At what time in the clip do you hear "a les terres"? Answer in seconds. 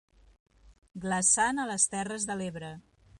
1.65-2.29